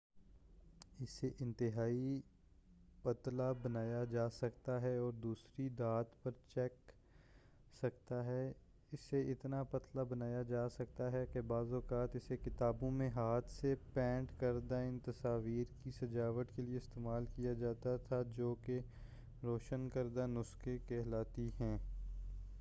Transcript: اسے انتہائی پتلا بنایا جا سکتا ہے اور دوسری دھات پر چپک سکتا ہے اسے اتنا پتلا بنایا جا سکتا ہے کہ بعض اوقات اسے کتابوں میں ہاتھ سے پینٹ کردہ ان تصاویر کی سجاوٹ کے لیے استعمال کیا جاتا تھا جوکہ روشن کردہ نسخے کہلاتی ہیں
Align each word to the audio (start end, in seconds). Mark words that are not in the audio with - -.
اسے 1.01 1.29
انتہائی 1.39 2.21
پتلا 3.01 3.51
بنایا 3.51 4.03
جا 4.03 4.29
سکتا 4.29 4.81
ہے 4.81 4.95
اور 4.97 5.13
دوسری 5.13 5.67
دھات 5.69 6.23
پر 6.23 6.31
چپک 6.47 6.91
سکتا 7.81 8.23
ہے 8.25 8.51
اسے 8.91 9.21
اتنا 9.31 9.61
پتلا 9.63 10.03
بنایا 10.03 10.41
جا 10.41 10.67
سکتا 10.69 11.11
ہے 11.11 11.25
کہ 11.33 11.41
بعض 11.41 11.73
اوقات 11.73 12.15
اسے 12.15 12.37
کتابوں 12.37 12.91
میں 12.91 13.09
ہاتھ 13.09 13.51
سے 13.51 13.73
پینٹ 13.93 14.39
کردہ 14.39 14.81
ان 14.87 14.97
تصاویر 15.05 15.73
کی 15.83 15.91
سجاوٹ 15.91 16.55
کے 16.55 16.61
لیے 16.61 16.77
استعمال 16.77 17.25
کیا 17.35 17.53
جاتا 17.53 17.95
تھا 18.07 18.21
جوکہ 18.35 18.79
روشن 19.43 19.89
کردہ 19.89 20.27
نسخے 20.29 20.77
کہلاتی 20.87 21.49
ہیں 21.59 21.77